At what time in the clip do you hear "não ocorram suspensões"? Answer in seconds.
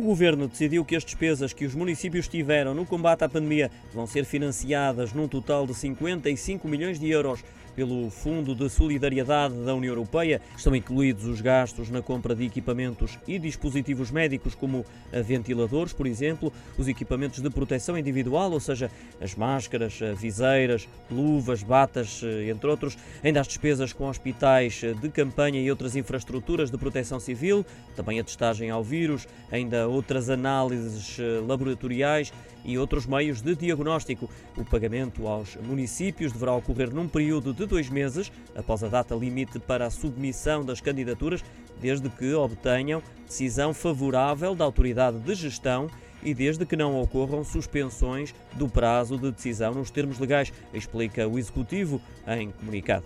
46.76-48.34